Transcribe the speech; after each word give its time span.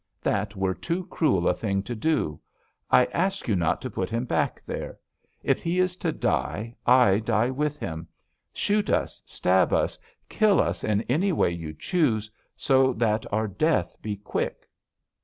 That 0.23 0.55
were 0.55 0.73
too 0.73 1.05
cruel 1.11 1.47
a 1.47 1.53
thing 1.53 1.83
to 1.83 1.93
do. 1.93 2.39
I 2.89 3.05
ask 3.13 3.47
you 3.47 3.55
not 3.55 3.81
to 3.81 3.89
put 3.91 4.09
him 4.09 4.25
back 4.25 4.59
there. 4.65 4.97
If 5.43 5.61
he 5.61 5.77
is 5.77 5.95
to 5.97 6.11
die, 6.11 6.75
I 6.87 7.19
die 7.19 7.51
with 7.51 7.77
him. 7.77 8.07
Shoot 8.51 8.89
us, 8.89 9.21
stab 9.27 9.71
us, 9.71 9.99
kill 10.27 10.59
us 10.59 10.83
in 10.83 11.03
any 11.03 11.31
way 11.31 11.51
you 11.51 11.71
choose, 11.75 12.31
so 12.57 12.93
that 12.93 13.31
our 13.31 13.47
death 13.47 13.95
be 14.01 14.15
quick!' 14.15 14.67